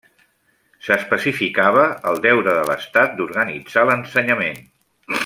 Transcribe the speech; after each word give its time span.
S'especificava 0.85 1.83
el 2.13 2.19
deure 2.25 2.57
de 2.61 2.65
l'Estat 2.71 3.15
d'organitzar 3.21 3.85
l'ensenyament. 3.91 4.63